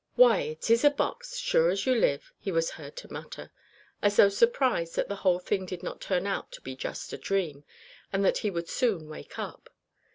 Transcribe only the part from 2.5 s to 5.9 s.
was heard to mutter, as though surprised that the whole thing did